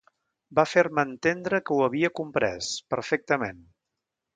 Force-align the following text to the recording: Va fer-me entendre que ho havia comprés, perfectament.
Va 0.59 0.65
fer-me 0.69 1.03
entendre 1.09 1.61
que 1.67 1.77
ho 1.77 1.85
havia 1.91 2.13
comprés, 2.23 2.75
perfectament. 2.97 3.67